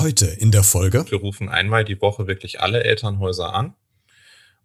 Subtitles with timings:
[0.00, 1.04] Heute in der Folge.
[1.10, 3.74] Wir rufen einmal die Woche wirklich alle Elternhäuser an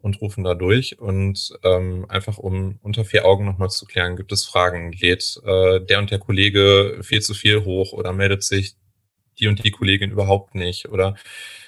[0.01, 4.31] und rufen da durch und ähm, einfach um unter vier Augen nochmal zu klären, gibt
[4.31, 8.75] es Fragen, lädt äh, der und der Kollege viel zu viel hoch oder meldet sich
[9.37, 11.15] die und die Kollegin überhaupt nicht oder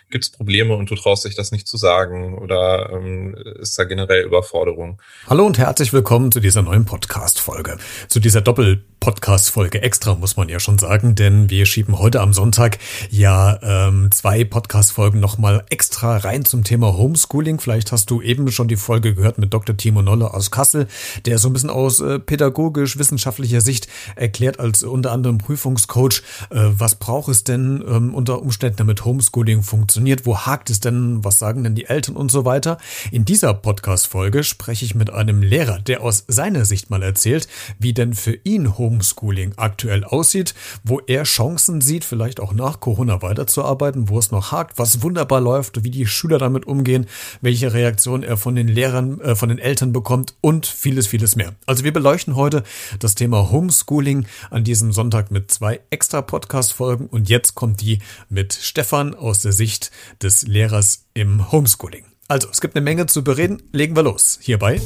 [0.10, 3.84] gibt es Probleme und du traust dich das nicht zu sagen oder ähm, ist da
[3.84, 5.02] generell Überforderung?
[5.28, 10.50] Hallo und herzlich willkommen zu dieser neuen Podcast-Folge, zu dieser Doppel- Podcast-Folge extra, muss man
[10.50, 12.80] ja schon sagen, denn wir schieben heute am Sonntag
[13.10, 17.60] ja ähm, zwei Podcast-Folgen nochmal extra rein zum Thema Homeschooling.
[17.60, 19.78] Vielleicht hast du eben schon die Folge gehört mit Dr.
[19.78, 20.88] Timo Nolle aus Kassel,
[21.26, 26.96] der so ein bisschen aus äh, pädagogisch-wissenschaftlicher Sicht erklärt als unter anderem Prüfungscoach, äh, was
[26.96, 31.64] braucht es denn ähm, unter Umständen, damit Homeschooling funktioniert, wo hakt es denn, was sagen
[31.64, 32.78] denn die Eltern und so weiter.
[33.12, 37.48] In dieser Podcast-Folge spreche ich mit einem Lehrer, der aus seiner Sicht mal erzählt,
[37.80, 43.22] wie denn für ihn Homeschooling aktuell aussieht, wo er Chancen sieht, vielleicht auch nach Corona
[43.22, 47.06] weiterzuarbeiten, wo es noch hakt, was wunderbar läuft, wie die Schüler damit umgehen,
[47.42, 51.54] welche Reaktion er von den Lehrern, äh, von den Eltern bekommt und vieles, vieles mehr.
[51.66, 52.64] Also wir beleuchten heute
[53.00, 58.54] das Thema Homeschooling an diesem Sonntag mit zwei extra Podcast-Folgen und jetzt kommt die mit
[58.54, 59.87] Stefan aus der Sicht
[60.22, 62.06] des Lehrers im Homeschooling.
[62.28, 63.64] Also, es gibt eine Menge zu bereden.
[63.72, 64.40] Legen wir los.
[64.42, 64.82] Hierbei.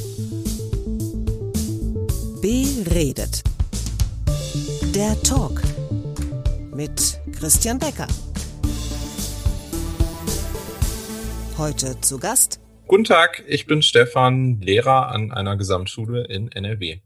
[2.42, 3.44] Beredet.
[4.94, 5.62] Der Talk
[6.74, 8.08] mit Christian Becker.
[11.58, 12.60] Heute zu Gast.
[12.88, 17.00] Guten Tag, ich bin Stefan, Lehrer an einer Gesamtschule in NRW.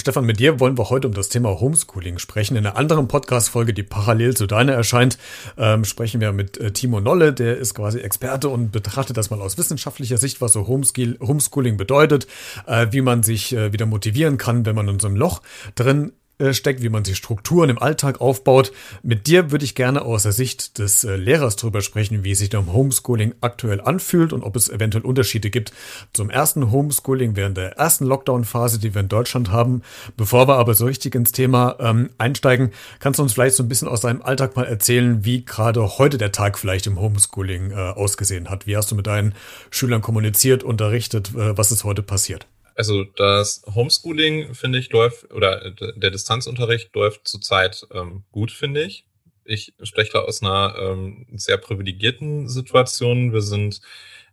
[0.00, 2.56] Stefan, mit dir wollen wir heute um das Thema Homeschooling sprechen.
[2.56, 5.18] In einer anderen Podcast-Folge, die parallel zu deiner erscheint,
[5.58, 9.42] ähm, sprechen wir mit äh, Timo Nolle, der ist quasi Experte und betrachtet das mal
[9.42, 12.26] aus wissenschaftlicher Sicht, was so Homeschooling bedeutet,
[12.66, 15.42] äh, wie man sich äh, wieder motivieren kann, wenn man in so einem Loch
[15.74, 16.12] drin
[16.50, 18.72] steckt, wie man sich Strukturen im Alltag aufbaut.
[19.02, 22.50] Mit dir würde ich gerne aus der Sicht des äh, Lehrers darüber sprechen, wie sich
[22.50, 25.72] der Homeschooling aktuell anfühlt und ob es eventuell Unterschiede gibt
[26.12, 29.82] zum ersten Homeschooling während der ersten Lockdown-Phase, die wir in Deutschland haben.
[30.16, 33.68] Bevor wir aber so richtig ins Thema ähm, einsteigen, kannst du uns vielleicht so ein
[33.68, 37.74] bisschen aus deinem Alltag mal erzählen, wie gerade heute der Tag vielleicht im Homeschooling äh,
[37.74, 38.66] ausgesehen hat.
[38.66, 39.34] Wie hast du mit deinen
[39.70, 42.46] Schülern kommuniziert, unterrichtet, äh, was ist heute passiert?
[42.74, 49.04] Also das Homeschooling, finde ich, läuft, oder der Distanzunterricht läuft zurzeit ähm, gut, finde ich.
[49.44, 53.32] Ich spreche da aus einer ähm, sehr privilegierten Situation.
[53.32, 53.80] Wir sind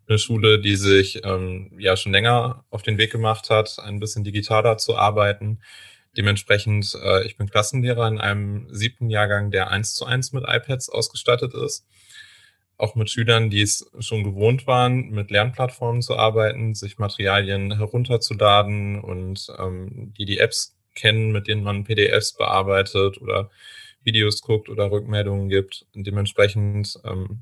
[0.08, 4.24] eine Schule, die sich ähm, ja schon länger auf den Weg gemacht hat, ein bisschen
[4.24, 5.60] digitaler zu arbeiten.
[6.18, 10.90] Dementsprechend, äh, ich bin Klassenlehrer in einem siebten Jahrgang, der eins zu eins mit iPads
[10.90, 11.86] ausgestattet ist
[12.80, 19.02] auch mit Schülern, die es schon gewohnt waren, mit Lernplattformen zu arbeiten, sich Materialien herunterzuladen
[19.02, 23.50] und ähm, die die Apps kennen, mit denen man PDFs bearbeitet oder
[24.04, 25.86] Videos guckt oder Rückmeldungen gibt.
[25.94, 27.42] Und dementsprechend ähm,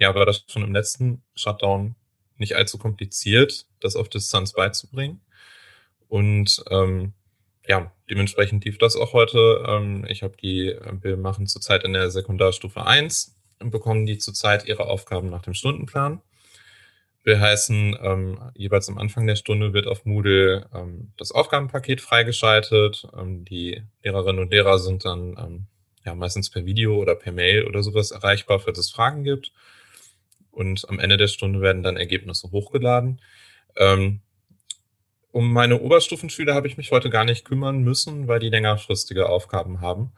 [0.00, 1.94] ja, war das schon im letzten Shutdown
[2.36, 5.20] nicht allzu kompliziert, das auf Distanz beizubringen.
[6.08, 7.12] Und ähm,
[7.68, 9.64] ja, dementsprechend lief das auch heute.
[9.68, 13.36] Ähm, ich habe die, wir machen zurzeit in der Sekundarstufe 1
[13.70, 16.20] bekommen die zurzeit ihre Aufgaben nach dem Stundenplan.
[17.24, 23.06] Wir heißen, ähm, jeweils am Anfang der Stunde wird auf Moodle ähm, das Aufgabenpaket freigeschaltet.
[23.16, 25.66] Ähm, die Lehrerinnen und Lehrer sind dann ähm,
[26.04, 29.52] ja meistens per Video oder per Mail oder sowas erreichbar, falls es Fragen gibt.
[30.50, 33.22] Und am Ende der Stunde werden dann Ergebnisse hochgeladen.
[33.76, 34.20] Ähm,
[35.30, 39.80] um meine Oberstufenschüler habe ich mich heute gar nicht kümmern müssen, weil die längerfristige Aufgaben
[39.80, 40.12] haben.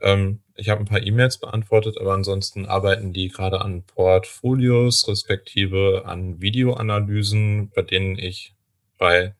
[0.00, 6.02] Ähm, ich habe ein paar E-Mails beantwortet, aber ansonsten arbeiten die gerade an Portfolios, respektive
[6.04, 8.54] an Videoanalysen, bei denen ich
[8.98, 9.34] bei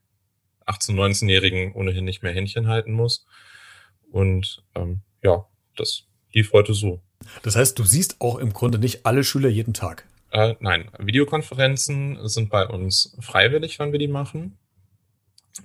[0.66, 3.26] 18-, 19-Jährigen ohnehin nicht mehr Händchen halten muss.
[4.10, 7.00] Und ähm, ja, das lief heute so.
[7.42, 10.06] Das heißt, du siehst auch im Grunde nicht alle Schüler jeden Tag.
[10.32, 14.56] Äh, nein, Videokonferenzen sind bei uns freiwillig, wenn wir die machen.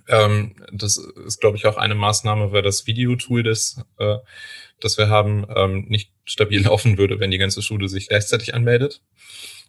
[0.08, 4.18] Ähm, das ist, glaube ich, auch eine Maßnahme, weil das Videotool, das, äh,
[4.80, 9.02] das wir haben, ähm, nicht stabil laufen würde, wenn die ganze Schule sich gleichzeitig anmeldet.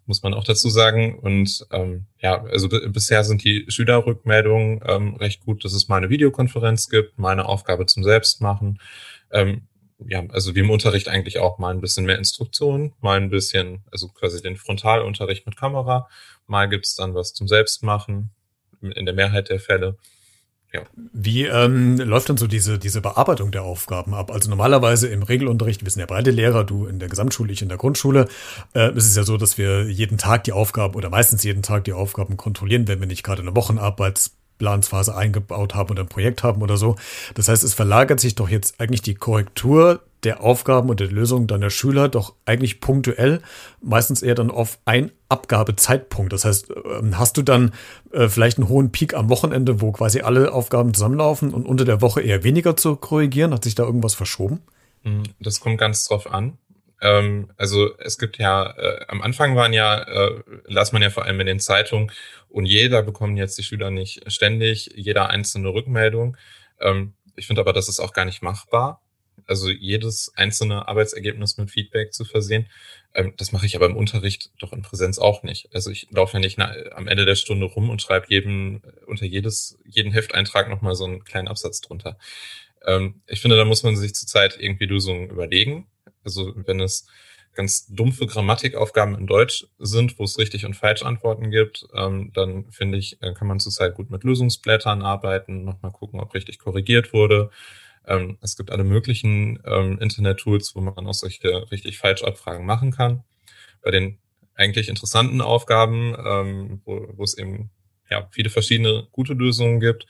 [0.06, 1.18] Muss man auch dazu sagen.
[1.18, 6.10] Und ähm, ja, also bisher sind die Schülerrückmeldungen ähm, recht gut, dass es mal eine
[6.10, 8.78] Videokonferenz gibt, mal eine Aufgabe zum Selbstmachen.
[9.32, 9.66] Ähm,
[9.98, 13.82] ja, also wie im Unterricht eigentlich auch mal ein bisschen mehr Instruktionen, mal ein bisschen,
[13.90, 16.08] also quasi den Frontalunterricht mit Kamera,
[16.46, 18.30] mal gibt's dann was zum Selbstmachen,
[18.82, 19.96] in der Mehrheit der Fälle.
[20.72, 20.82] Ja.
[21.12, 24.30] Wie ähm, läuft dann so diese, diese Bearbeitung der Aufgaben ab?
[24.30, 27.68] Also normalerweise im Regelunterricht, wir sind ja beide Lehrer, du in der Gesamtschule, ich in
[27.68, 28.28] der Grundschule,
[28.74, 31.84] äh, ist es ja so, dass wir jeden Tag die Aufgaben oder meistens jeden Tag
[31.84, 36.62] die Aufgaben kontrollieren, wenn wir nicht gerade eine Wochenarbeitsplansphase eingebaut haben oder ein Projekt haben
[36.62, 36.96] oder so.
[37.34, 41.46] Das heißt, es verlagert sich doch jetzt eigentlich die Korrektur der Aufgaben und der Lösungen
[41.46, 43.40] deiner Schüler doch eigentlich punktuell,
[43.80, 46.32] meistens eher dann auf ein Abgabezeitpunkt.
[46.32, 46.68] Das heißt,
[47.00, 47.72] ähm, hast du dann
[48.12, 52.02] äh, vielleicht einen hohen Peak am Wochenende, wo quasi alle Aufgaben zusammenlaufen und unter der
[52.02, 53.54] Woche eher weniger zu korrigieren?
[53.54, 54.62] Hat sich da irgendwas verschoben?
[55.04, 56.58] Hm, das kommt ganz drauf an.
[57.00, 61.24] Ähm, also es gibt ja, äh, am Anfang waren ja, äh, las man ja vor
[61.24, 62.10] allem in den Zeitungen
[62.48, 66.36] und jeder bekommen jetzt die Schüler nicht ständig, jeder einzelne Rückmeldung.
[66.80, 69.02] Ähm, ich finde aber, das ist auch gar nicht machbar.
[69.46, 72.66] Also jedes einzelne Arbeitsergebnis mit Feedback zu versehen.
[73.14, 75.68] Ähm, das mache ich aber im Unterricht doch in Präsenz auch nicht.
[75.74, 79.78] Also ich laufe ja nicht am Ende der Stunde rum und schreibe jedem unter jedes,
[79.84, 82.18] jeden Hefteintrag nochmal so einen kleinen Absatz drunter.
[82.84, 85.86] Ähm, ich finde, da muss man sich zurzeit irgendwie Lösungen überlegen.
[86.24, 87.06] Also wenn es
[87.56, 92.70] ganz dumpfe Grammatikaufgaben in Deutsch sind, wo es richtig und falsch Antworten gibt, ähm, dann
[92.70, 97.12] finde ich, äh, kann man zurzeit gut mit Lösungsblättern arbeiten, nochmal gucken, ob richtig korrigiert
[97.12, 97.50] wurde.
[98.06, 102.92] Ähm, es gibt alle möglichen ähm, Internet-Tools, wo man auch solche richtig falsch Abfragen machen
[102.92, 103.24] kann.
[103.82, 104.18] Bei den
[104.54, 107.70] eigentlich interessanten Aufgaben, ähm, wo, es eben
[108.10, 110.06] ja viele verschiedene gute Lösungen gibt,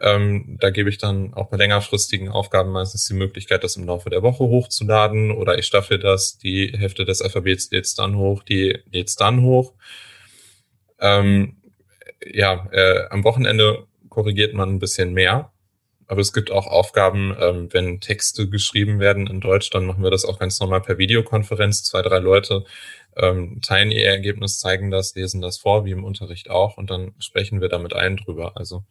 [0.00, 4.10] ähm, da gebe ich dann auch bei längerfristigen Aufgaben meistens die Möglichkeit, das im Laufe
[4.10, 8.80] der Woche hochzuladen oder ich staffel das, die Hälfte des Alphabets lädt dann hoch, die
[8.90, 9.72] lädt dann hoch.
[10.98, 11.58] Ähm,
[12.26, 15.52] ja, äh, am Wochenende korrigiert man ein bisschen mehr.
[16.06, 20.10] Aber es gibt auch Aufgaben, ähm, wenn Texte geschrieben werden in Deutsch, dann machen wir
[20.10, 21.82] das auch ganz normal per Videokonferenz.
[21.82, 22.64] Zwei, drei Leute
[23.16, 27.14] ähm, teilen ihr Ergebnis, zeigen das, lesen das vor, wie im Unterricht auch, und dann
[27.18, 28.56] sprechen wir damit allen drüber.
[28.56, 28.84] Also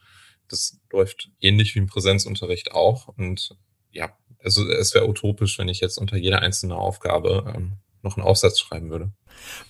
[0.50, 3.08] das läuft ähnlich wie im Präsenzunterricht auch.
[3.08, 3.56] Und
[3.92, 8.26] ja, also es wäre utopisch, wenn ich jetzt unter jeder einzelne Aufgabe ähm, noch einen
[8.26, 9.12] Aufsatz schreiben würde.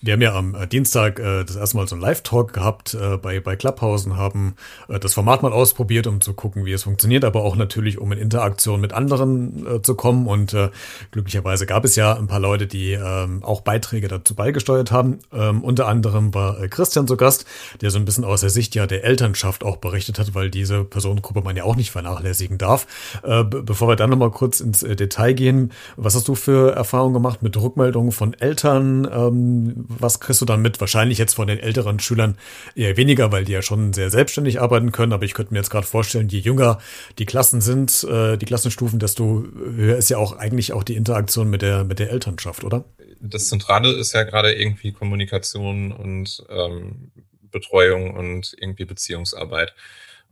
[0.02, 3.16] Wir haben ja am äh, Dienstag äh, das erste Mal so einen Live-Talk gehabt äh,
[3.16, 4.56] bei, bei Clubhouse und haben
[4.88, 8.12] äh, das Format mal ausprobiert, um zu gucken, wie es funktioniert, aber auch natürlich, um
[8.12, 10.26] in Interaktion mit anderen äh, zu kommen.
[10.26, 10.70] Und äh,
[11.10, 15.20] glücklicherweise gab es ja ein paar Leute, die ähm, auch Beiträge dazu beigesteuert haben.
[15.32, 17.46] Ähm, unter anderem war äh, Christian zu Gast,
[17.80, 20.84] der so ein bisschen aus der Sicht ja der Elternschaft auch berichtet hat, weil diese
[20.84, 22.86] Personengruppe man ja auch nicht vernachlässigen darf.
[23.22, 27.14] Äh, bevor wir dann nochmal kurz ins äh, Detail gehen, was hast du für Erfahrungen
[27.14, 29.08] gemacht mit Rückmeldungen von Eltern?
[29.10, 29.53] Ähm,
[29.88, 30.80] was kriegst du dann mit?
[30.80, 32.36] Wahrscheinlich jetzt von den älteren Schülern
[32.74, 35.12] eher weniger, weil die ja schon sehr selbstständig arbeiten können.
[35.12, 36.78] Aber ich könnte mir jetzt gerade vorstellen, je jünger
[37.18, 41.48] die Klassen sind, äh, die Klassenstufen, desto höher ist ja auch eigentlich auch die Interaktion
[41.50, 42.84] mit der, mit der Elternschaft, oder?
[43.20, 47.10] Das Zentrale ist ja gerade irgendwie Kommunikation und ähm,
[47.50, 49.74] Betreuung und irgendwie Beziehungsarbeit.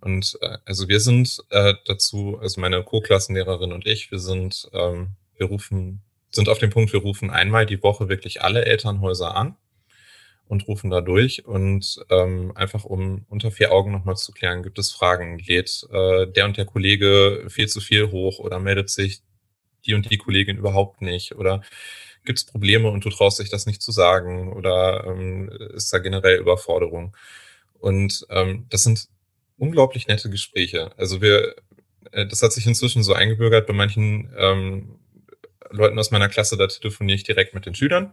[0.01, 5.11] Und äh, also wir sind äh, dazu, also meine Co-Klassenlehrerin und ich, wir sind, ähm,
[5.37, 6.03] wir rufen
[6.33, 9.57] sind auf dem Punkt, wir rufen einmal die Woche wirklich alle Elternhäuser an
[10.49, 14.79] und rufen da durch und ähm, einfach um unter vier Augen nochmal zu klären, gibt
[14.79, 19.23] es Fragen, lädt äh, der und der Kollege viel zu viel hoch oder meldet sich
[19.87, 21.63] die und die Kollegin überhaupt nicht oder
[22.25, 25.99] gibt es Probleme und du traust dich das nicht zu sagen oder ähm, ist da
[25.99, 27.17] generell Überforderung.
[27.81, 29.09] Und ähm, das sind
[29.59, 30.91] unglaublich nette Gespräche.
[30.97, 31.57] Also wir,
[32.13, 34.99] äh, das hat sich inzwischen so eingebürgert bei manchen ähm,
[35.73, 38.13] Leuten aus meiner Klasse, da telefoniere ich direkt mit den Schülern.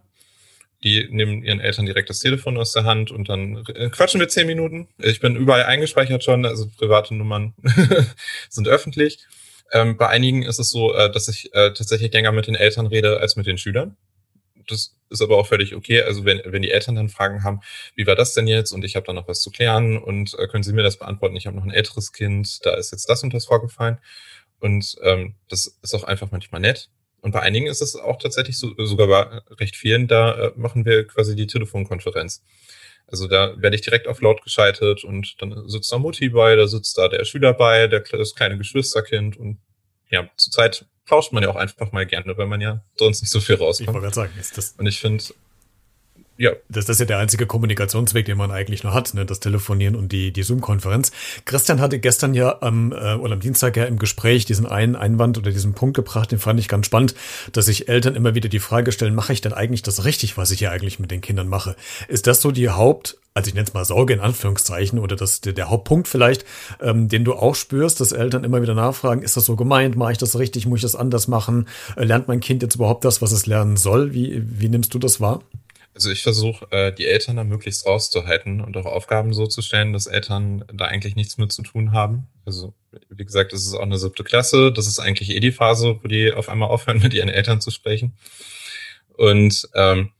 [0.82, 4.28] Die nehmen ihren Eltern direkt das Telefon aus der Hand und dann äh, quatschen wir
[4.28, 4.88] zehn Minuten.
[4.98, 7.54] Ich bin überall eingespeichert schon, also private Nummern
[8.48, 9.18] sind öffentlich.
[9.72, 12.86] Ähm, bei einigen ist es so, äh, dass ich äh, tatsächlich länger mit den Eltern
[12.86, 13.96] rede als mit den Schülern.
[14.68, 16.02] Das ist aber auch völlig okay.
[16.02, 17.60] Also wenn, wenn die Eltern dann Fragen haben,
[17.94, 18.72] wie war das denn jetzt?
[18.72, 21.36] Und ich habe da noch was zu klären und äh, können Sie mir das beantworten?
[21.36, 23.98] Ich habe noch ein älteres Kind, da ist jetzt das und das vorgefallen.
[24.60, 26.88] Und ähm, das ist auch einfach manchmal nett.
[27.20, 30.84] Und bei einigen ist es auch tatsächlich so, sogar bei recht vielen, da äh, machen
[30.84, 32.42] wir quasi die Telefonkonferenz.
[33.06, 36.66] Also da werde ich direkt auf laut geschaltet und dann sitzt da Mutti bei, da
[36.68, 39.58] sitzt da der Schüler bei, der, das kleine Geschwisterkind und
[40.10, 43.40] ja, zurzeit tauscht man ja auch einfach mal gerne, weil man ja sonst nicht so
[43.40, 43.88] viel rauskommt.
[43.88, 44.74] Ich wollte gerade sagen, ist das.
[44.78, 45.24] Und ich finde,
[46.40, 46.52] ja.
[46.70, 49.26] Das, das ist ja der einzige Kommunikationsweg, den man eigentlich noch hat, ne?
[49.26, 51.12] das Telefonieren und die, die Zoom-Konferenz.
[51.44, 55.36] Christian hatte gestern ja am, äh, oder am Dienstag ja im Gespräch diesen einen Einwand
[55.36, 57.14] oder diesen Punkt gebracht, den fand ich ganz spannend,
[57.52, 60.50] dass sich Eltern immer wieder die Frage stellen, mache ich denn eigentlich das richtig, was
[60.50, 61.76] ich hier eigentlich mit den Kindern mache?
[62.08, 65.42] Ist das so die Haupt, also ich nenne es mal Sorge in Anführungszeichen oder das,
[65.42, 66.46] der, der Hauptpunkt vielleicht,
[66.80, 70.12] ähm, den du auch spürst, dass Eltern immer wieder nachfragen, ist das so gemeint, mache
[70.12, 71.68] ich das richtig, muss ich das anders machen?
[71.96, 74.14] Äh, lernt mein Kind jetzt überhaupt das, was es lernen soll?
[74.14, 75.40] Wie, wie nimmst du das wahr?
[75.94, 79.92] Also ich versuche, äh, die Eltern da möglichst rauszuhalten und auch Aufgaben so zu stellen,
[79.92, 82.28] dass Eltern da eigentlich nichts mit zu tun haben.
[82.44, 82.74] Also
[83.08, 84.72] wie gesagt, das ist auch eine siebte Klasse.
[84.72, 87.70] Das ist eigentlich eh die Phase, wo die auf einmal aufhören, mit ihren Eltern zu
[87.70, 88.16] sprechen.
[89.16, 90.10] Und ähm,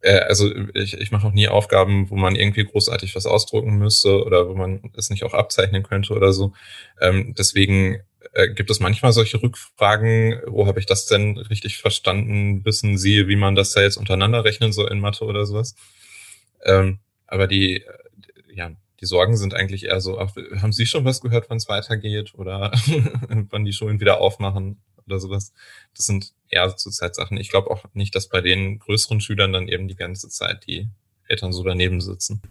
[0.00, 4.24] äh, also ich, ich mache auch nie Aufgaben, wo man irgendwie großartig was ausdrucken müsste
[4.24, 6.52] oder wo man es nicht auch abzeichnen könnte oder so.
[7.00, 8.02] Ähm, deswegen
[8.32, 12.64] äh, gibt es manchmal solche Rückfragen, wo habe ich das denn richtig verstanden?
[12.64, 15.74] Wissen Sie, wie man das da jetzt untereinander rechnen soll in Mathe oder sowas?
[16.64, 17.92] Ähm, aber die, äh,
[18.52, 21.68] ja, die Sorgen sind eigentlich eher so, ach, haben Sie schon was gehört, wann es
[21.68, 22.72] weitergeht oder
[23.50, 25.52] wann die Schulen wieder aufmachen oder sowas?
[25.96, 27.36] Das sind eher zurzeit Sachen.
[27.36, 30.88] Ich glaube auch nicht, dass bei den größeren Schülern dann eben die ganze Zeit die
[31.28, 32.42] Eltern so daneben sitzen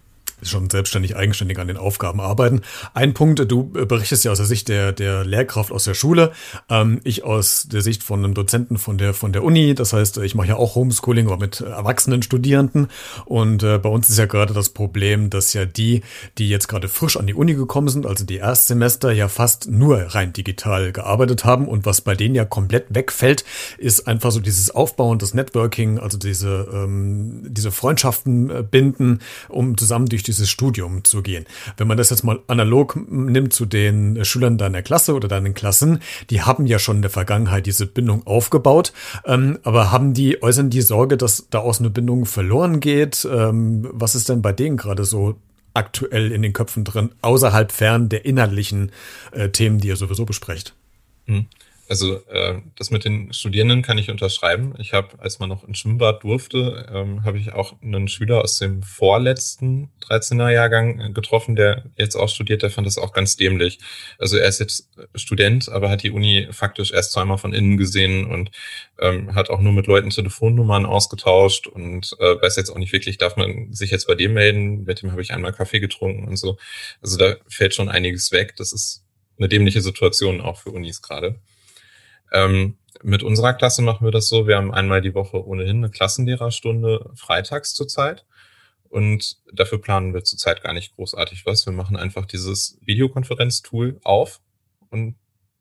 [0.42, 2.62] schon selbstständig, eigenständig an den Aufgaben arbeiten.
[2.92, 6.32] Ein Punkt, du berichtest ja aus der Sicht der, der Lehrkraft aus der Schule,
[6.68, 9.74] ähm, ich aus der Sicht von einem Dozenten von der, von der Uni.
[9.74, 12.88] Das heißt, ich mache ja auch Homeschooling, aber mit erwachsenen Studierenden.
[13.24, 16.02] Und äh, bei uns ist ja gerade das Problem, dass ja die,
[16.38, 19.98] die jetzt gerade frisch an die Uni gekommen sind, also die Erstsemester, ja fast nur
[20.14, 21.68] rein digital gearbeitet haben.
[21.68, 23.44] Und was bei denen ja komplett wegfällt,
[23.78, 29.76] ist einfach so dieses Aufbauen, das Networking, also diese, ähm, diese Freundschaften äh, binden, um
[29.76, 31.44] zusammen durch dieses Studium zu gehen.
[31.76, 36.00] Wenn man das jetzt mal analog nimmt zu den Schülern deiner Klasse oder deinen Klassen,
[36.30, 38.92] die haben ja schon in der Vergangenheit diese Bindung aufgebaut,
[39.24, 43.26] ähm, aber haben die, äußern die Sorge, dass daraus eine Bindung verloren geht?
[43.30, 45.36] Ähm, was ist denn bei denen gerade so
[45.74, 48.92] aktuell in den Köpfen drin, außerhalb fern der inhaltlichen
[49.32, 50.74] äh, Themen, die ihr sowieso besprecht?
[51.26, 51.46] Hm.
[51.86, 54.74] Also äh, das mit den Studierenden kann ich unterschreiben.
[54.78, 58.58] Ich habe, als man noch ins Schwimmbad durfte, ähm, habe ich auch einen Schüler aus
[58.58, 63.36] dem vorletzten 13er Jahrgang äh, getroffen, der jetzt auch studiert, der fand das auch ganz
[63.36, 63.80] dämlich.
[64.18, 68.24] Also er ist jetzt Student, aber hat die Uni faktisch erst zweimal von innen gesehen
[68.30, 68.50] und
[68.98, 73.18] ähm, hat auch nur mit Leuten Telefonnummern ausgetauscht und äh, weiß jetzt auch nicht wirklich,
[73.18, 74.84] darf man sich jetzt bei dem melden?
[74.84, 76.56] Mit dem habe ich einmal Kaffee getrunken und so.
[77.02, 78.54] Also da fällt schon einiges weg.
[78.56, 79.04] Das ist
[79.38, 81.36] eine dämliche Situation auch für Unis gerade.
[82.34, 85.90] Ähm, mit unserer Klasse machen wir das so, wir haben einmal die Woche ohnehin eine
[85.90, 88.26] Klassenlehrerstunde freitags zurzeit.
[88.88, 91.66] Und dafür planen wir zurzeit gar nicht großartig was.
[91.66, 94.40] Wir machen einfach dieses Videokonferenztool auf
[94.90, 95.16] und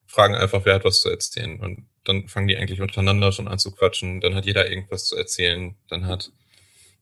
[0.06, 1.60] fragen einfach, wer hat was zu erzählen.
[1.60, 4.22] Und dann fangen die eigentlich untereinander schon an zu quatschen.
[4.22, 5.76] Dann hat jeder irgendwas zu erzählen.
[5.90, 6.32] Dann hat,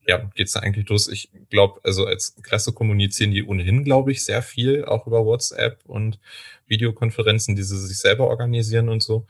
[0.06, 1.08] ja, geht's da eigentlich los.
[1.08, 5.80] Ich glaube, also als Klasse kommunizieren die ohnehin, glaube ich, sehr viel, auch über WhatsApp
[5.84, 6.18] und
[6.66, 9.26] Videokonferenzen, die sie sich selber organisieren und so.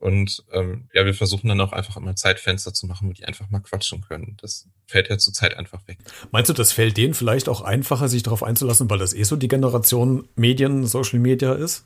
[0.00, 3.50] Und ähm, ja, wir versuchen dann auch einfach immer Zeitfenster zu machen, wo die einfach
[3.50, 4.38] mal quatschen können.
[4.40, 5.98] Das fällt ja zurzeit einfach weg.
[6.30, 9.36] Meinst du, das fällt denen vielleicht auch einfacher, sich darauf einzulassen, weil das eh so
[9.36, 11.84] die Generation Medien, Social Media ist?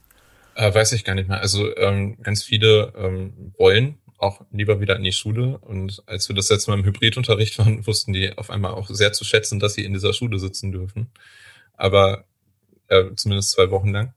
[0.54, 1.40] Äh, weiß ich gar nicht mehr.
[1.40, 5.58] Also ähm, ganz viele ähm, wollen auch lieber wieder in die Schule.
[5.58, 9.12] Und als wir das letzte Mal im Hybridunterricht waren, wussten die auf einmal auch sehr
[9.12, 11.10] zu schätzen, dass sie in dieser Schule sitzen dürfen.
[11.76, 12.26] Aber
[12.86, 14.14] äh, zumindest zwei Wochen lang.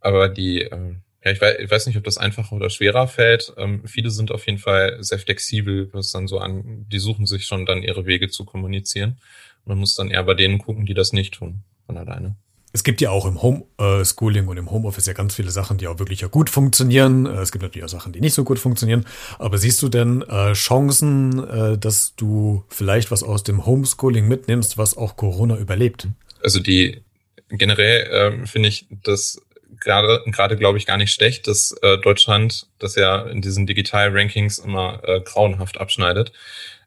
[0.00, 3.52] Aber die äh, ja, ich weiß, ich weiß nicht, ob das einfacher oder schwerer fällt.
[3.56, 7.44] Ähm, viele sind auf jeden Fall sehr flexibel, was dann so an, die suchen sich
[7.46, 9.18] schon dann ihre Wege zu kommunizieren.
[9.64, 12.34] Man muss dann eher bei denen gucken, die das nicht tun, von alleine.
[12.74, 15.98] Es gibt ja auch im Homeschooling und im Homeoffice ja ganz viele Sachen, die auch
[15.98, 17.26] wirklich ja gut funktionieren.
[17.26, 19.04] Äh, es gibt natürlich auch Sachen, die nicht so gut funktionieren.
[19.38, 24.78] Aber siehst du denn äh, Chancen, äh, dass du vielleicht was aus dem Homeschooling mitnimmst,
[24.78, 26.08] was auch Corona überlebt?
[26.42, 27.02] Also die
[27.50, 29.40] generell ähm, finde ich, dass
[29.80, 34.58] gerade, gerade glaube ich, gar nicht schlecht, dass äh, Deutschland, das ja in diesen Digital-Rankings
[34.58, 36.32] immer äh, grauenhaft abschneidet,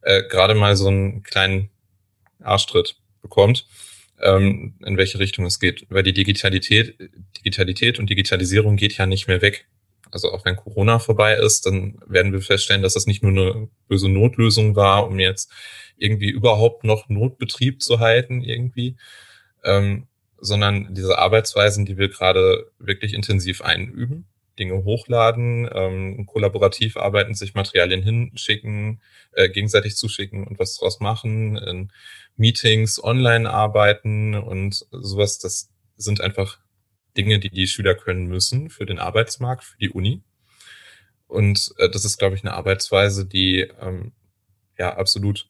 [0.01, 1.69] äh, gerade mal so einen kleinen
[2.41, 3.67] Arschtritt bekommt,
[4.21, 5.85] ähm, in welche Richtung es geht.
[5.89, 6.95] Weil die Digitalität,
[7.37, 9.67] Digitalität und Digitalisierung geht ja nicht mehr weg.
[10.11, 13.67] Also auch wenn Corona vorbei ist, dann werden wir feststellen, dass das nicht nur eine
[13.87, 15.51] böse Notlösung war, um jetzt
[15.97, 18.95] irgendwie überhaupt noch Notbetrieb zu halten irgendwie,
[19.63, 20.07] ähm,
[20.39, 24.27] sondern diese Arbeitsweisen, die wir gerade wirklich intensiv einüben.
[24.57, 29.01] Dinge hochladen, ähm, kollaborativ arbeiten, sich Materialien hinschicken,
[29.33, 31.91] äh, gegenseitig zuschicken und was draus machen, in
[32.37, 35.39] Meetings online arbeiten und sowas.
[35.39, 36.59] Das sind einfach
[37.17, 40.21] Dinge, die die Schüler können müssen für den Arbeitsmarkt, für die Uni.
[41.27, 44.13] Und äh, das ist, glaube ich, eine Arbeitsweise, die ähm,
[44.77, 45.49] ja absolut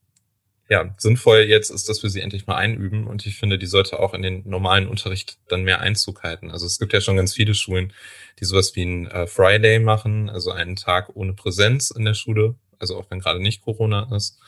[0.67, 3.99] ja, sinnvoll jetzt ist, dass wir sie endlich mal einüben und ich finde, die sollte
[3.99, 6.49] auch in den normalen Unterricht dann mehr Einzug halten.
[6.49, 7.93] Also es gibt ja schon ganz viele Schulen,
[8.39, 12.55] die sowas wie ein äh, Friday machen, also einen Tag ohne Präsenz in der Schule,
[12.79, 14.39] also auch wenn gerade nicht Corona ist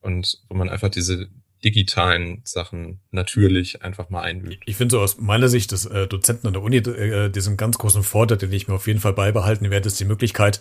[0.00, 1.28] und wo man einfach diese
[1.64, 4.62] digitalen Sachen natürlich einfach mal einübt.
[4.66, 7.78] Ich finde so aus meiner Sicht, dass äh, Dozenten an der Uni äh, diesen ganz
[7.78, 10.60] großen Vorteil, den ich mir auf jeden Fall beibehalten werde, ist die Möglichkeit,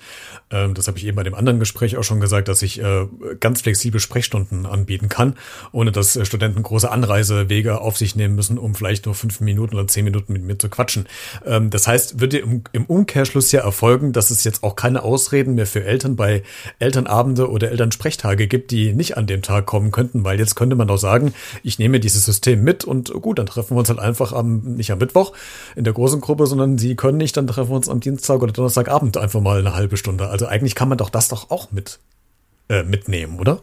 [0.50, 3.08] äh, das habe ich eben bei dem anderen Gespräch auch schon gesagt, dass ich äh,
[3.40, 5.36] ganz flexible Sprechstunden anbieten kann,
[5.72, 9.76] ohne dass äh, Studenten große Anreisewege auf sich nehmen müssen, um vielleicht nur fünf Minuten
[9.76, 11.08] oder zehn Minuten mit mir zu quatschen.
[11.46, 15.56] Ähm, das heißt, würde im, im Umkehrschluss ja erfolgen, dass es jetzt auch keine Ausreden
[15.56, 16.44] mehr für Eltern bei
[16.80, 20.89] Elternabende oder Elternsprechtage gibt, die nicht an dem Tag kommen könnten, weil jetzt könnte man
[20.90, 24.34] auch sagen, ich nehme dieses System mit und gut, dann treffen wir uns halt einfach
[24.34, 25.34] am, nicht am Mittwoch
[25.76, 28.52] in der großen Gruppe, sondern sie können nicht, dann treffen wir uns am Dienstag oder
[28.52, 30.30] Donnerstagabend einfach mal eine halbe Stunde.
[30.30, 32.00] Also eigentlich kann man doch das doch auch mit,
[32.70, 33.60] äh, mitnehmen, oder?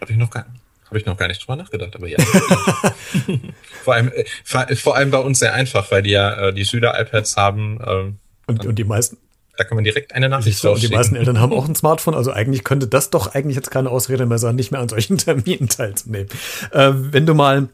[0.00, 0.62] Habe ich noch gar nicht.
[0.86, 2.16] Habe ich noch gar nicht drüber nachgedacht, aber ja.
[3.84, 6.98] vor, allem, äh, vor allem bei uns sehr einfach, weil die ja äh, die Schüler
[6.98, 7.78] iPads haben.
[7.86, 9.18] Ähm, und, und die meisten.
[9.58, 12.30] Da kann man direkt eine Nachricht Und die meisten Eltern haben auch ein Smartphone, also
[12.30, 15.68] eigentlich könnte das doch eigentlich jetzt keine Ausrede mehr sein, nicht mehr an solchen Terminen
[15.68, 16.28] teilzunehmen.
[16.70, 17.68] Äh, wenn du mal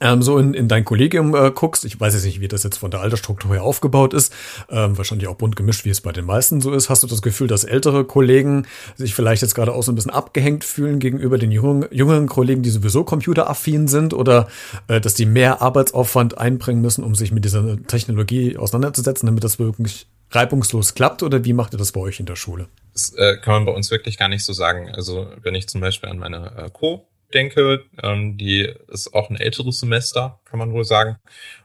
[0.00, 2.78] ähm, so in, in dein Kollegium äh, guckst, ich weiß jetzt nicht, wie das jetzt
[2.78, 4.32] von der Altersstruktur her aufgebaut ist,
[4.70, 7.22] ähm, wahrscheinlich auch bunt gemischt, wie es bei den meisten so ist, hast du das
[7.22, 11.38] Gefühl, dass ältere Kollegen sich vielleicht jetzt gerade auch so ein bisschen abgehängt fühlen gegenüber
[11.38, 14.48] den jüngeren, jüngeren Kollegen, die sowieso computeraffin sind oder
[14.88, 19.60] äh, dass die mehr Arbeitsaufwand einbringen müssen, um sich mit dieser Technologie auseinanderzusetzen, damit das
[19.60, 22.68] wirklich reibungslos klappt oder wie macht ihr das bei euch in der Schule?
[22.92, 24.90] Das äh, kann man bei uns wirklich gar nicht so sagen.
[24.90, 29.36] Also wenn ich zum Beispiel an meine äh, Co denke, ähm, die ist auch ein
[29.36, 31.16] älteres Semester, kann man wohl sagen.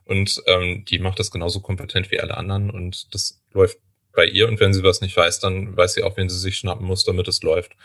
[0.03, 3.79] Und ähm, die macht das genauso kompetent wie alle anderen und das läuft
[4.13, 4.48] bei ihr.
[4.48, 7.03] Und wenn sie was nicht weiß, dann weiß sie auch, wen sie sich schnappen muss,
[7.03, 7.75] damit es läuft.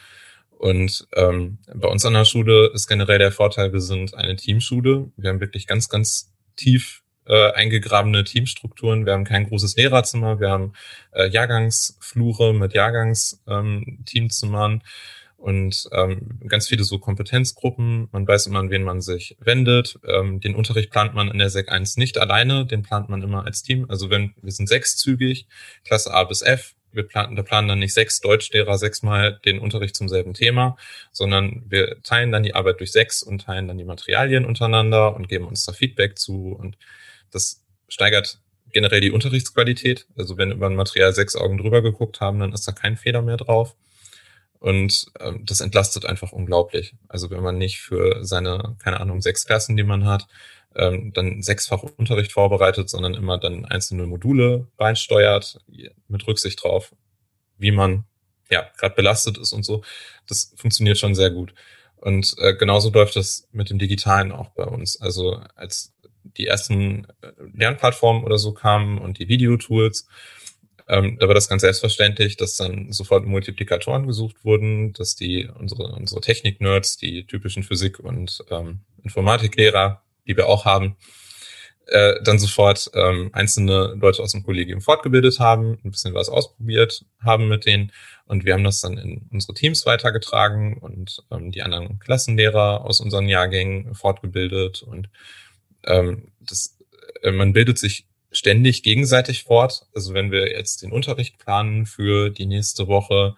[0.51, 5.11] Und ähm, bei uns an der Schule ist generell der Vorteil, wir sind eine Teamschule.
[5.17, 9.07] Wir haben wirklich ganz, ganz tief äh, eingegrabene Teamstrukturen.
[9.07, 10.73] Wir haben kein großes Lehrerzimmer, wir haben
[11.13, 14.73] äh, Jahrgangsflure mit Jahrgangsteamzimmern.
[14.73, 14.83] Ähm,
[15.37, 18.09] und ähm, ganz viele so Kompetenzgruppen.
[18.13, 19.99] Man weiß immer, an wen man sich wendet.
[20.07, 23.47] Ähm, den Unterricht plant man in der Sek 1 nicht alleine, den plant man immer
[23.47, 23.87] als Team.
[23.89, 25.47] Also wenn wir sind sechszügig,
[25.85, 26.75] Klasse A bis F.
[26.93, 30.77] Wir planen, da planen dann nicht sechs Deutschlehrer sechsmal den Unterricht zum selben Thema,
[31.13, 35.29] sondern wir teilen dann die Arbeit durch sechs und teilen dann die Materialien untereinander und
[35.29, 36.49] geben uns da Feedback zu.
[36.49, 36.77] Und
[37.31, 38.41] das steigert
[38.73, 40.07] generell die Unterrichtsqualität.
[40.17, 43.23] Also wenn über ein Material sechs Augen drüber geguckt haben, dann ist da kein Fehler
[43.23, 43.75] mehr drauf.
[44.59, 46.95] Und ähm, das entlastet einfach unglaublich.
[47.09, 50.29] Also wenn man nicht für seine, keine Ahnung, sechs Klassen, die man hat,
[50.77, 55.59] ähm, dann sechsfach Unterricht vorbereitet, sondern immer dann einzelne Module reinsteuert,
[56.09, 56.95] mit Rücksicht drauf,
[57.59, 58.05] wie man
[58.51, 59.83] ja gerade belastet ist und so.
[60.29, 61.55] Das funktioniert schon sehr gut.
[61.97, 65.01] Und äh, genauso läuft das mit dem Digitalen auch bei uns.
[65.01, 65.93] Also als
[66.25, 70.09] die ersten äh, Lernplattformen oder so kamen und die Videotools,
[70.89, 75.85] ähm, da war das ganz selbstverständlich, dass dann sofort Multiplikatoren gesucht wurden, dass die unsere,
[75.93, 80.97] unsere Technik-Nerds, die typischen Physik- und ähm, Informatiklehrer, die wir auch haben,
[81.87, 87.05] äh, dann sofort ähm, einzelne Leute aus dem Kollegium fortgebildet haben, ein bisschen was ausprobiert
[87.21, 87.93] haben mit denen.
[88.27, 93.01] Und wir haben das dann in unsere Teams weitergetragen und ähm, die anderen Klassenlehrer aus
[93.01, 94.83] unseren Jahrgängen fortgebildet.
[94.83, 95.09] Und
[95.85, 96.79] ähm, das,
[97.23, 99.87] äh, man bildet sich ständig gegenseitig fort.
[99.95, 103.37] Also wenn wir jetzt den Unterricht planen für die nächste Woche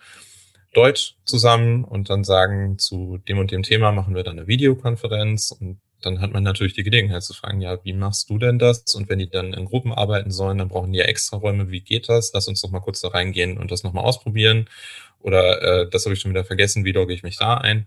[0.74, 5.50] Deutsch zusammen und dann sagen, zu dem und dem Thema machen wir dann eine Videokonferenz
[5.50, 8.94] und dann hat man natürlich die Gelegenheit zu fragen, ja, wie machst du denn das?
[8.94, 11.70] Und wenn die dann in Gruppen arbeiten sollen, dann brauchen die ja extra Räume.
[11.70, 12.32] Wie geht das?
[12.34, 14.68] Lass uns doch mal kurz da reingehen und das nochmal ausprobieren.
[15.20, 17.86] Oder äh, das habe ich schon wieder vergessen, wie logge ich mich da ein?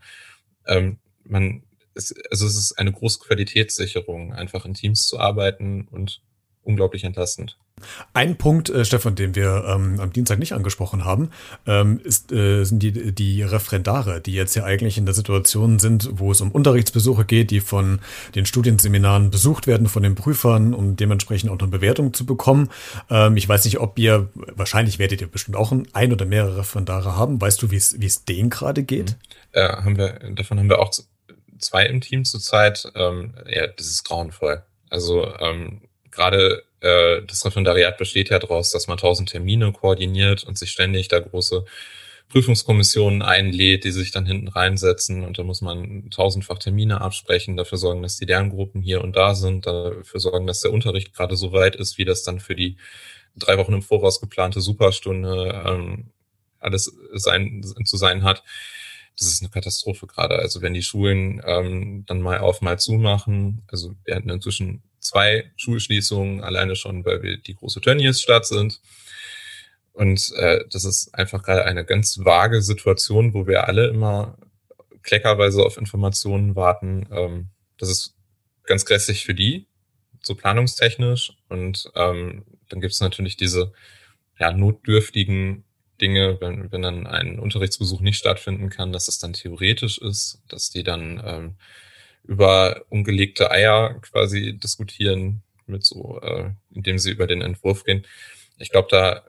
[0.66, 1.64] Ähm, man,
[1.96, 6.22] es, also es ist eine große Qualitätssicherung, einfach in Teams zu arbeiten und
[6.66, 7.58] unglaublich entlastend.
[8.14, 11.32] Ein Punkt, äh, Stefan, den wir ähm, am Dienstag nicht angesprochen haben,
[11.68, 16.10] ähm, ist, äh, sind die, die Referendare, die jetzt ja eigentlich in der Situation sind,
[16.14, 18.00] wo es um Unterrichtsbesuche geht, die von
[18.34, 22.70] den Studienseminaren besucht werden, von den Prüfern, um dementsprechend auch eine Bewertung zu bekommen.
[23.10, 27.18] Ähm, ich weiß nicht, ob ihr, wahrscheinlich werdet ihr bestimmt auch ein oder mehrere Referendare
[27.18, 27.42] haben.
[27.42, 29.12] Weißt du, wie es denen gerade geht?
[29.12, 29.16] Mhm.
[29.52, 30.92] Äh, haben wir, davon haben wir auch
[31.60, 32.92] zwei im Team zurzeit.
[32.96, 34.64] Ähm, ja, das ist grauenvoll.
[34.90, 40.58] Also ähm, gerade äh, das Referendariat besteht ja daraus, dass man tausend Termine koordiniert und
[40.58, 41.66] sich ständig da große
[42.30, 47.78] Prüfungskommissionen einlädt, die sich dann hinten reinsetzen und da muss man tausendfach Termine absprechen, dafür
[47.78, 51.52] sorgen, dass die Lerngruppen hier und da sind, dafür sorgen, dass der Unterricht gerade so
[51.52, 52.78] weit ist, wie das dann für die
[53.36, 56.12] drei Wochen im Voraus geplante Superstunde ähm,
[56.60, 58.44] alles sein, zu sein hat.
[59.18, 60.36] Das ist eine Katastrophe gerade.
[60.40, 64.84] Also wenn die Schulen ähm, dann mal auf, mal zu machen, also wir hatten inzwischen
[65.00, 68.82] zwei Schulschließungen, alleine schon, weil wir die große Tönnies-Stadt sind.
[69.94, 74.38] Und äh, das ist einfach gerade eine ganz vage Situation, wo wir alle immer
[75.04, 77.08] kleckerweise auf Informationen warten.
[77.12, 78.16] Ähm, das ist
[78.64, 79.68] ganz grässlich für die,
[80.22, 81.34] so planungstechnisch.
[81.48, 83.72] Und ähm, dann gibt es natürlich diese
[84.38, 85.64] ja, notdürftigen
[86.02, 90.70] Dinge, wenn, wenn dann ein Unterrichtsbesuch nicht stattfinden kann, dass es dann theoretisch ist, dass
[90.70, 91.56] die dann ähm,
[92.24, 98.06] über ungelegte Eier quasi diskutieren, mit so, äh, indem sie über den Entwurf gehen.
[98.58, 99.24] Ich glaube, da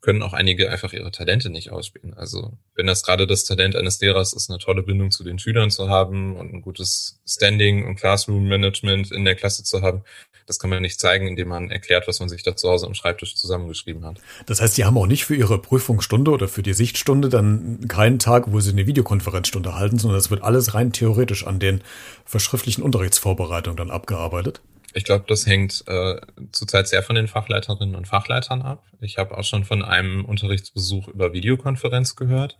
[0.00, 2.14] können auch einige einfach ihre Talente nicht ausspielen.
[2.14, 5.70] Also wenn das gerade das Talent eines Lehrers ist, eine tolle Bindung zu den Schülern
[5.70, 10.04] zu haben und ein gutes Standing und Classroom-Management in der Klasse zu haben,
[10.46, 12.94] das kann man nicht zeigen, indem man erklärt, was man sich da zu Hause am
[12.94, 14.20] Schreibtisch zusammengeschrieben hat.
[14.46, 18.18] Das heißt, Sie haben auch nicht für Ihre Prüfungsstunde oder für die Sichtstunde dann keinen
[18.18, 21.82] Tag, wo Sie eine Videokonferenzstunde halten, sondern das wird alles rein theoretisch an den
[22.24, 24.60] verschriftlichen Unterrichtsvorbereitungen dann abgearbeitet?
[24.94, 26.20] Ich glaube, das hängt äh,
[26.52, 28.82] zurzeit sehr von den Fachleiterinnen und Fachleitern ab.
[29.00, 32.56] Ich habe auch schon von einem Unterrichtsbesuch über Videokonferenz gehört.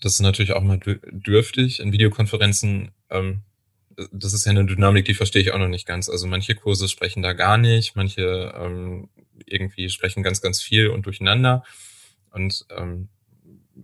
[0.00, 0.78] Das ist natürlich auch mal
[1.10, 1.80] dürftig.
[1.80, 3.42] In Videokonferenzen, ähm,
[4.12, 6.08] das ist ja eine Dynamik, die verstehe ich auch noch nicht ganz.
[6.08, 9.08] Also manche Kurse sprechen da gar nicht, manche ähm,
[9.46, 11.64] irgendwie sprechen ganz, ganz viel und durcheinander.
[12.30, 13.08] Und ähm,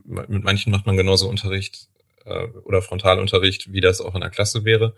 [0.05, 1.89] mit manchen macht man genauso Unterricht
[2.25, 4.95] äh, oder Frontalunterricht, wie das auch in der Klasse wäre.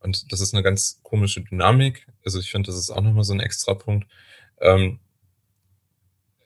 [0.00, 2.06] Und das ist eine ganz komische Dynamik.
[2.24, 4.08] Also ich finde, das ist auch nochmal so ein extra Punkt.
[4.60, 4.98] Ähm,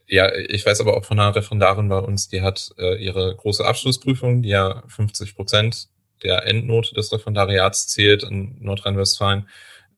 [0.06, 3.64] ja, ich weiß aber auch von einer Referendarin bei uns, die hat äh, ihre große
[3.64, 5.88] Abschlussprüfung, die ja 50 Prozent
[6.24, 9.48] der Endnote des Referendariats zählt in Nordrhein-Westfalen.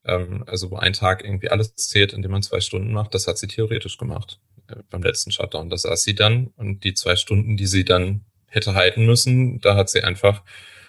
[0.04, 3.38] Ähm, also wo ein Tag irgendwie alles zählt, indem man zwei Stunden macht, das hat
[3.38, 5.70] sie theoretisch gemacht äh, beim letzten Shutdown.
[5.70, 9.76] Das saß sie dann und die zwei Stunden, die sie dann hätte halten müssen, da
[9.76, 10.42] hat sie einfach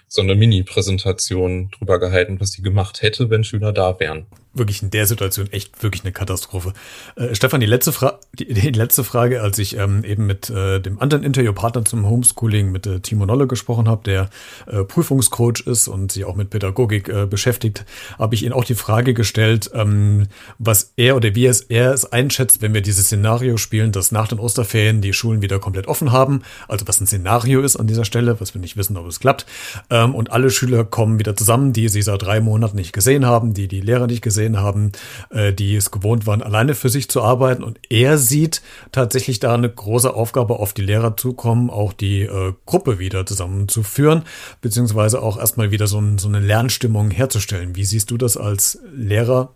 [0.07, 4.89] so eine Mini-Präsentation drüber gehalten, was sie gemacht hätte, wenn Schüler da wären wirklich in
[4.89, 6.73] der Situation echt wirklich eine Katastrophe.
[7.15, 7.93] Äh, Stefan, die letzte,
[8.33, 12.71] die, die, letzte Frage, als ich ähm, eben mit äh, dem anderen Interviewpartner zum Homeschooling,
[12.71, 14.29] mit äh, Timo Nolle gesprochen habe, der
[14.67, 17.85] äh, Prüfungscoach ist und sich auch mit Pädagogik äh, beschäftigt,
[18.17, 20.27] habe ich ihn auch die Frage gestellt, ähm,
[20.59, 24.27] was er oder wie es er es einschätzt, wenn wir dieses Szenario spielen, dass nach
[24.27, 28.05] den Osterferien die Schulen wieder komplett offen haben, also was ein Szenario ist an dieser
[28.05, 29.45] Stelle, was wir nicht wissen, ob es klappt,
[29.89, 33.53] ähm, und alle Schüler kommen wieder zusammen, die sie seit drei Monaten nicht gesehen haben,
[33.53, 34.91] die die Lehrer nicht gesehen gesehen haben,
[35.29, 37.63] äh, die es gewohnt waren, alleine für sich zu arbeiten.
[37.63, 42.53] Und er sieht tatsächlich da eine große Aufgabe auf die Lehrer zukommen, auch die äh,
[42.65, 44.23] Gruppe wieder zusammenzuführen,
[44.61, 47.75] beziehungsweise auch erstmal wieder so, ein, so eine Lernstimmung herzustellen.
[47.75, 49.53] Wie siehst du das als Lehrer,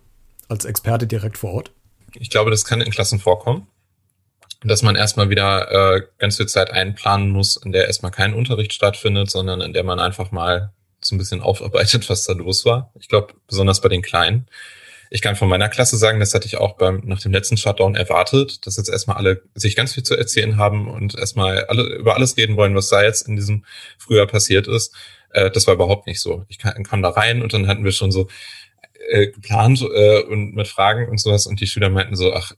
[0.50, 1.72] als Experte direkt vor Ort?
[2.20, 3.68] Ich glaube, das kann in Klassen vorkommen
[4.64, 8.74] dass man erstmal wieder äh, ganz viel Zeit einplanen muss, in der erstmal kein Unterricht
[8.74, 10.72] stattfindet, sondern in der man einfach mal
[11.04, 12.92] so ein bisschen aufarbeitet, was da los war.
[13.00, 14.48] Ich glaube, besonders bei den Kleinen.
[15.14, 17.96] Ich kann von meiner Klasse sagen, das hatte ich auch beim, nach dem letzten Shutdown
[17.96, 22.16] erwartet, dass jetzt erstmal alle sich ganz viel zu erzählen haben und erstmal alle über
[22.16, 23.66] alles reden wollen, was da jetzt in diesem
[23.98, 24.96] Frühjahr passiert ist.
[25.32, 26.46] Äh, das war überhaupt nicht so.
[26.48, 28.30] Ich kam, kam da rein und dann hatten wir schon so
[29.10, 32.54] äh, geplant äh, und mit Fragen und sowas und die Schüler meinten so, ach,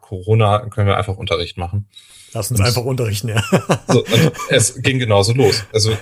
[0.00, 1.86] Corona können wir einfach Unterricht machen.
[2.32, 3.42] Lass uns und einfach unterrichten, ja.
[3.86, 5.64] So, und es ging genauso los.
[5.74, 5.96] Also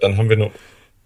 [0.00, 0.50] dann haben wir eine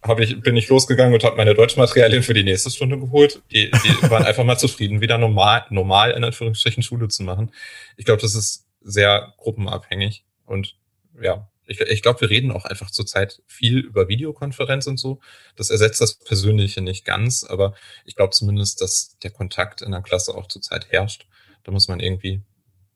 [0.07, 3.43] hab ich, bin ich losgegangen und habe meine Deutschmaterialien für die nächste Stunde geholt.
[3.51, 7.53] Die, die waren einfach mal zufrieden, wieder normal, normal in Anführungsstrichen Schule zu machen.
[7.97, 10.25] Ich glaube, das ist sehr gruppenabhängig.
[10.45, 10.77] Und
[11.21, 15.21] ja, ich, ich glaube, wir reden auch einfach zurzeit viel über Videokonferenz und so.
[15.57, 20.03] Das ersetzt das Persönliche nicht ganz, aber ich glaube zumindest, dass der Kontakt in der
[20.03, 21.27] Klasse auch zurzeit herrscht.
[21.65, 22.43] Da muss man irgendwie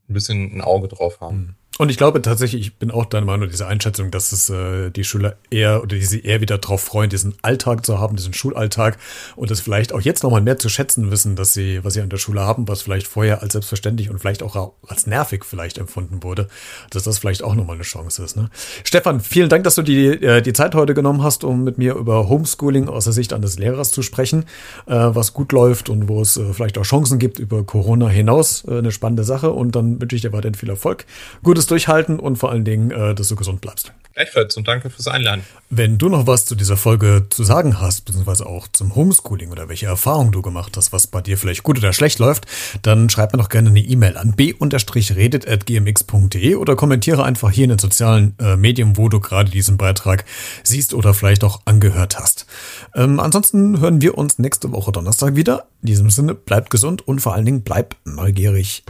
[0.08, 1.56] ein bisschen ein Auge drauf haben.
[1.80, 5.02] Und ich glaube tatsächlich, ich bin auch deiner Meinung, diese Einschätzung, dass es äh, die
[5.02, 8.98] Schüler eher oder die sie eher wieder darauf freuen, diesen Alltag zu haben, diesen Schulalltag
[9.34, 12.10] und das vielleicht auch jetzt nochmal mehr zu schätzen wissen, dass sie, was sie an
[12.10, 16.22] der Schule haben, was vielleicht vorher als selbstverständlich und vielleicht auch als nervig vielleicht empfunden
[16.22, 16.48] wurde,
[16.90, 18.36] dass das vielleicht auch nochmal eine Chance ist.
[18.36, 18.50] Ne?
[18.84, 21.94] Stefan, vielen Dank, dass du die, äh, die Zeit heute genommen hast, um mit mir
[21.94, 24.44] über Homeschooling aus der Sicht eines Lehrers zu sprechen,
[24.84, 28.64] äh, was gut läuft und wo es äh, vielleicht auch Chancen gibt über Corona hinaus.
[28.68, 31.06] Äh, eine spannende Sache und dann wünsche ich dir weiterhin viel Erfolg.
[31.42, 33.92] Gutes durchhalten und vor allen Dingen, äh, dass du gesund bleibst.
[34.14, 35.44] Gleichfalls und danke fürs Einladen.
[35.70, 39.68] Wenn du noch was zu dieser Folge zu sagen hast, beziehungsweise auch zum Homeschooling oder
[39.68, 42.48] welche Erfahrungen du gemacht hast, was bei dir vielleicht gut oder schlecht läuft,
[42.82, 47.78] dann schreib mir doch gerne eine E-Mail an b-redet.gmx.de oder kommentiere einfach hier in den
[47.78, 50.24] sozialen äh, Medien, wo du gerade diesen Beitrag
[50.64, 52.46] siehst oder vielleicht auch angehört hast.
[52.94, 55.66] Ähm, ansonsten hören wir uns nächste Woche Donnerstag wieder.
[55.82, 58.82] In diesem Sinne, bleibt gesund und vor allen Dingen bleibt neugierig.